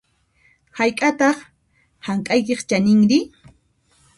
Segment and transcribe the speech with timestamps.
[0.77, 1.37] Hayk'ataq
[2.07, 3.19] hank'aykiq chaninri?